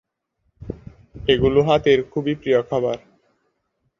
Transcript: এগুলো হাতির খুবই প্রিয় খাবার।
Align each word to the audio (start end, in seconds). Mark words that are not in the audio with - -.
এগুলো 1.27 1.59
হাতির 1.63 1.99
খুবই 2.11 2.33
প্রিয় 2.35 2.59
খাবার। 2.61 2.97